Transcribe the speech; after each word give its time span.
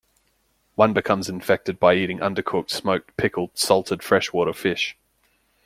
One 0.73 0.93
becomes 0.93 1.29
infected 1.29 1.79
by 1.79 1.93
eating 1.93 2.21
undercooked, 2.21 2.71
smoked, 2.71 3.15
pickled 3.17 3.55
salted 3.55 4.01
freshwater 4.01 4.51
fish. 4.51 4.97